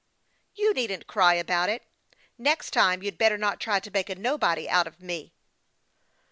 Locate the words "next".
2.35-2.71